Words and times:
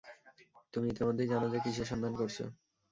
তুমি 0.73 0.87
ইতোমধ্যেই 0.89 1.31
জানো 1.31 1.45
যে 1.49 1.59
কিসের 1.63 1.87
সন্ধান 1.91 2.13
করছ! 2.15 2.37